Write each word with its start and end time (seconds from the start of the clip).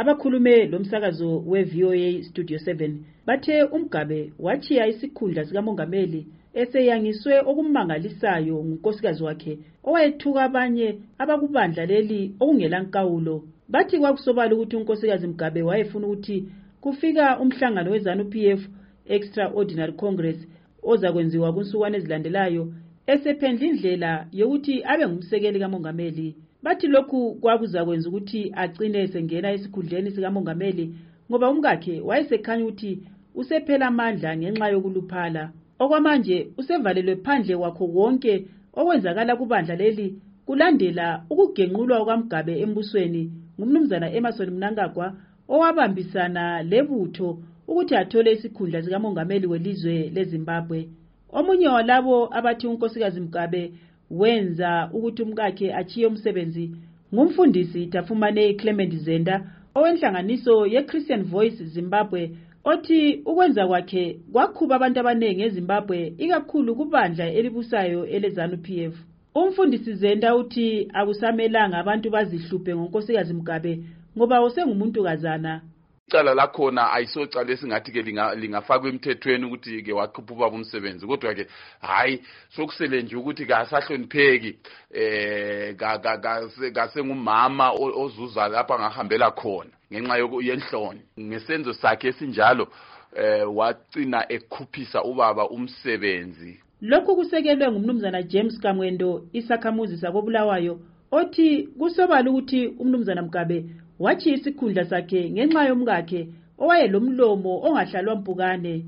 abakhulume 0.00 0.66
lomsakazo 0.66 1.42
we-voa 1.46 2.22
studio 2.22 2.58
7 2.58 2.90
bathe 3.26 3.62
umgabe 3.62 4.32
wachiya 4.38 4.86
isikhundla 4.86 5.44
sikamongameli 5.44 6.20
eseyangiswe 6.60 7.34
okumangalisayo 7.50 8.56
ngunkosikazi 8.64 9.22
wakhe 9.28 9.52
owayethuka 9.88 10.40
abanye 10.48 10.88
abakubandla 11.22 11.82
leli 11.90 12.20
okungelankawulo 12.40 13.36
bathi 13.72 13.98
kwakusobala 13.98 14.54
ukuthi 14.54 14.76
unkosikazi 14.76 15.26
mgabe 15.26 15.60
wayefuna 15.68 16.06
ukuthi 16.06 16.36
kufika 16.82 17.24
umhlangano 17.42 17.90
wezanup 17.90 18.34
f 18.58 18.60
extraordinary 19.16 19.92
congress 20.02 20.38
ozakwenziwa 20.90 21.52
kunsukwana 21.54 21.96
ezilandelayo 21.98 22.62
esephendla 23.12 23.66
indlela 23.66 24.10
yokuthi 24.38 24.74
abe 24.92 25.04
ngumsekeli 25.08 25.58
kamongameli. 25.62 26.28
Bathi 26.62 26.86
lokhu 26.86 27.34
kwakuzakwenza 27.40 28.08
ukuthi 28.08 28.52
agcine 28.62 28.98
esengena 29.04 29.48
esikhundleni 29.56 30.10
sikamongameli 30.10 30.84
ngoba 31.30 31.50
umkakhe 31.50 32.00
wayesekhanya 32.08 32.64
ukuthi 32.64 32.90
usephela 33.34 33.86
amandla 33.86 34.36
ngenxa 34.36 34.66
yokuluphala. 34.72 35.42
Okwamanje 35.82 36.36
usevalelwe 36.58 37.14
phandle 37.24 37.54
kwakho 37.60 37.84
konke 37.94 38.34
okwenzakala 38.78 39.32
kubandla 39.40 39.74
leli 39.82 40.06
kulandela 40.46 41.06
ukugenqulwa 41.30 42.04
kwamgabe 42.06 42.52
embusweni 42.64 43.22
ngumnumzana 43.56 44.06
emerson 44.16 44.50
mnangagwa 44.50 45.06
owabambisana 45.52 46.62
lebutho 46.70 47.28
ukuthi 47.70 47.94
athole 48.00 48.32
isikhundla 48.32 48.82
sikamongameli 48.82 49.46
welizwe 49.46 50.10
lezimbabwe. 50.14 50.88
Omunye 51.38 51.68
walabo 51.68 52.16
abathi 52.38 52.66
unkosikazi 52.66 53.20
mgabe 53.20 53.72
wenza 54.10 54.90
ukuthi 54.92 55.22
umkakhe 55.22 55.74
achiye 55.74 56.06
umsebenzi. 56.06 56.70
Ngumfundisi 57.14 57.86
tafumane 57.86 58.54
clement 58.54 58.94
zenda 58.94 59.44
owenhlanganiso 59.74 60.66
ye-christian 60.66 61.22
voice 61.24 61.64
zimbabwe 61.64 62.30
othi 62.64 63.22
ukwenza 63.26 63.66
kwakhe 63.66 64.18
kwakhuba 64.32 64.76
abantu 64.76 65.00
abaningi 65.00 65.42
ezimbabwe 65.42 65.98
ikakhulu 66.18 66.76
kubandla 66.76 67.32
elibusayo 67.32 68.06
elezanup 68.06 68.68
f. 68.70 68.94
Umfundisi 69.34 69.94
zenda 69.94 70.36
uthi 70.36 70.88
akusamelanga 70.92 71.78
abantu 71.78 72.10
bazihluphe 72.10 72.76
ngonkosikazi 72.76 73.34
mgabe 73.34 73.72
ngoba 74.16 74.42
usengumuntukazana 74.42 75.60
icala 76.08 76.34
lakhona 76.34 76.92
ayisocala 76.92 77.52
esingathi-ke 77.52 78.02
lingafakwa 78.40 78.88
emthethweni 78.88 79.44
ukuthi-ke 79.44 79.92
wakhupha 79.92 80.32
ubaba 80.34 80.56
umsebenzi. 80.56 81.06
Kodwa-ke 81.06 81.46
hhayi 81.80 82.22
sokusele 82.56 83.02
nje 83.02 83.16
ukuthi-ke 83.16 83.54
asahlonipheki 83.54 84.58
eh 84.90 85.76
kasengumama 86.72 87.72
ozuza 87.72 88.48
lapho 88.48 88.74
angahambela 88.74 89.30
khona 89.30 89.70
ngenxa 89.92 90.16
yenhloni. 90.40 91.00
Ngesenzo 91.20 91.72
sakhe 91.74 92.08
esinjalo 92.08 92.68
eh 93.14 93.44
wagcina 93.56 94.32
ekhuphisa 94.32 95.04
ubaba 95.04 95.48
umsebenzi. 95.50 96.60
Lokhu 96.80 97.16
kusekelwe 97.16 97.70
ngumnumzana 97.70 98.22
james 98.22 98.60
kamwendo 98.60 99.28
isakhamuzi 99.32 99.96
sakobulawayo 99.98 100.80
othi 101.10 101.68
kusobala 101.78 102.30
ukuthi 102.30 102.66
umnumzana 102.66 103.22
mgabe 103.22 103.64
wachiya 103.98 104.36
isikhundla 104.36 104.84
sakhe 104.84 105.30
ngenxa 105.30 105.68
yomkakhe 105.68 106.28
owayelomlomo 106.58 107.52
ongahlalwa 107.66 108.16
mpukane. 108.16 108.84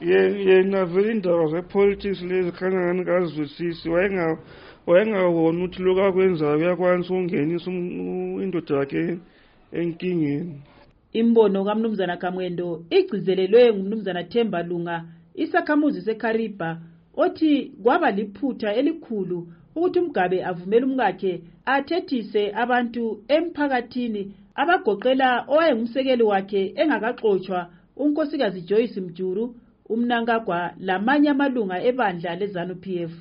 Yena 0.00 0.84
vele 0.84 1.10
indaba 1.12 1.46
zepolitics 1.46 2.22
lezi 2.22 2.52
khanya 2.52 2.80
ngani 2.80 3.04
kazwisisi 3.04 3.88
wayengawona 4.86 5.64
ukuthi 5.64 5.82
lokhu 5.82 6.00
akwenzayo 6.02 6.58
uyakwanisa 6.58 7.14
ukungenisa 7.14 7.70
indoda 7.70 8.76
yakhe 8.78 9.18
enkingeni. 9.72 10.60
Imbono 11.12 11.64
kamnumzana 11.64 12.16
kamwendo 12.16 12.84
igcizelelwe 12.90 13.72
ngumnumzana 13.72 14.24
themba 14.24 14.62
lunga 14.62 15.04
isakhamuzi 15.34 16.00
sekhariba 16.02 16.80
othi 17.16 17.72
kwaba 17.82 18.10
liphutha 18.10 18.74
elikhulu 18.74 19.46
ukuthi 19.76 19.98
umgabe 19.98 20.44
avumele 20.44 20.84
umkakhe 20.86 21.32
athethise 21.66 22.42
abantu 22.62 23.02
emphakathini 23.28 24.22
abagoqela 24.60 25.28
owayengumsekeli 25.52 26.22
wakhe 26.22 26.62
engakaxotshwa 26.80 27.60
unkosikazi 27.96 28.60
joyce 28.60 29.00
mjuru 29.00 29.54
umnankagwa 29.88 30.70
lamanye 30.78 31.28
amalunga 31.30 31.76
ebandla 31.88 32.36
lezanup 32.40 32.86
f. 32.86 33.12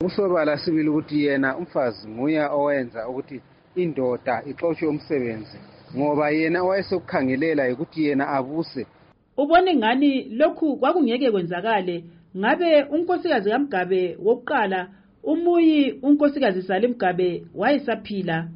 Kusobala 0.00 0.58
sibili 0.58 0.88
ukuthi 0.88 1.24
yena 1.24 1.56
umfazi 1.56 2.08
nguye 2.08 2.42
owenza 2.58 3.08
ukuthi 3.08 3.40
indoda 3.76 4.42
ixotshwe 4.50 4.88
umsebenzi 4.88 5.58
ngoba 5.96 6.30
yena 6.30 6.62
owayesekukhangelela 6.62 7.72
ukuthi 7.72 8.04
yena 8.06 8.28
abuse. 8.28 8.86
Ubone 9.36 9.76
ngani 9.76 10.24
lokhu 10.38 10.76
kwakungeke 10.76 11.30
kwenzakale? 11.30 12.04
Ngabe 12.36 12.82
unkosikazi 12.82 13.50
kamgabe 13.50 14.16
wokuqala 14.24 14.88
umuyi 15.26 15.92
unkosikazi 16.02 16.62
salim 16.62 16.94
gabe 16.94 17.42
wayesaphila. 17.54 18.48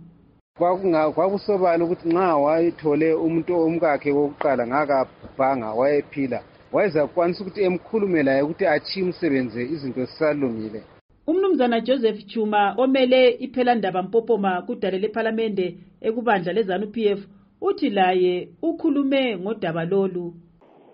Kwakusobala 1.14 1.84
ukuthi 1.84 2.08
nxa 2.08 2.36
wayethole 2.36 3.08
umuntu 3.14 3.52
omkakhe 3.66 4.10
wokuqala 4.12 4.62
ngakabhanga 4.66 5.68
wayephila. 5.78 6.38
Wayezakwanisa 6.72 7.40
ukuthi 7.42 7.60
emkhulume 7.62 8.22
laye 8.22 8.42
ukuthi 8.42 8.66
achiye 8.66 9.04
umsebenzi 9.04 9.62
izinto 9.74 10.04
zisalungile. 10.04 10.80
Umnumzana 11.26 11.80
joseph 11.80 12.26
chuma 12.26 12.74
omele 12.76 13.30
iphelandaba 13.30 14.02
mpopoma 14.02 14.62
kudale 14.62 14.98
lephalamende 14.98 15.66
ekubandla 16.00 16.52
lezanup 16.52 16.96
f 16.96 17.20
uthi 17.60 17.90
laye 17.90 18.48
ukhulume 18.62 19.36
ngodaba 19.38 19.84
lolu. 19.84 20.34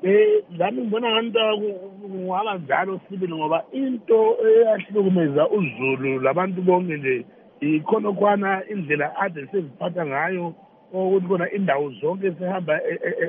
Eh 0.02 0.42
lami 0.58 0.82
ngibona 0.82 1.10
ngani 1.10 1.32
kungaba 2.00 2.58
njalo 2.58 3.00
sibili 3.08 3.34
ngoba 3.34 3.64
into 3.72 4.36
eyahlukumeza 4.46 5.48
uzulu 5.48 6.20
labantu 6.20 6.62
bonke 6.62 6.96
nje 6.96 7.24
ikhonokwana 7.60 8.62
indlela 8.68 9.16
ade 9.16 9.46
seziphatha 9.46 10.06
ngayo 10.06 10.54
okuthi 10.92 11.26
kona 11.26 11.52
indawo 11.52 11.90
zonke 11.90 12.32
sehamba 12.38 12.80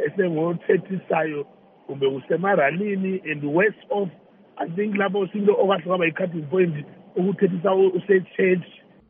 esengothethisayo 0.06 1.45
kumbe 1.88 2.09
kusemaralini 2.09 3.22
and 3.31 3.44
west 3.45 3.77
off 3.89 4.09
i 4.57 4.69
think 4.69 4.95
lapho 4.95 5.27
sinto 5.27 5.53
okwahle 5.53 5.83
kwaba 5.83 6.06
yi-cutting 6.06 6.50
point 6.50 6.75
ukuthethisa 7.16 7.75
use-church. 7.75 8.66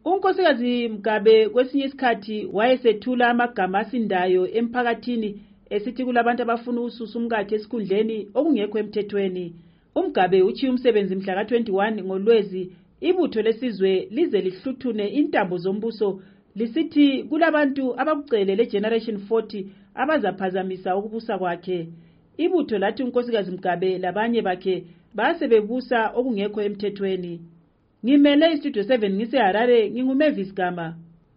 Unkosikazi 0.06 0.90
mgabe 0.90 1.50
kwesinye 1.50 1.85
isikhathi 1.85 2.50
wayesethula 2.53 3.29
amagama 3.29 3.79
asindayo 3.79 4.47
emphakathini 4.47 5.41
esithi 5.69 6.05
kulabantu 6.05 6.41
abafuna 6.44 6.81
ukususa 6.81 7.19
umkakhe 7.19 7.55
esikhundleni 7.55 8.17
okungekho 8.38 8.78
emthethweni. 8.79 9.45
Umgabe 9.95 10.41
uchiye 10.41 10.72
umsebenzi 10.72 11.16
mhla 11.16 11.33
ka-21 11.35 12.03
ngolwezi 12.05 12.61
ibutho 13.01 13.41
lesizwe 13.41 14.07
lize 14.16 14.41
lihluthune 14.41 15.05
intambo 15.19 15.57
zombuso. 15.57 16.22
Lisithi 16.55 17.23
kulabantu 17.29 17.83
abakucele 18.01 18.55
le-generation 18.55 19.17
40 19.29 19.66
abazaphazamisa 19.95 20.97
ukubusa 20.97 21.38
kwakhe. 21.38 21.88
Ibutho 22.38 22.78
lathi 22.78 23.03
unkosikazi 23.03 23.51
mgabe 23.51 23.97
labanye 23.97 24.41
bakhe 24.41 24.75
basebebusa 25.16 26.11
okungekho 26.17 26.61
emthethweni. 26.61 27.41
Ngimele 28.05 28.53
istudio 28.53 28.84
7 28.84 29.09
ngiseharare 29.09 29.91
ngingumavis 29.91 30.53
gama. 30.53 30.95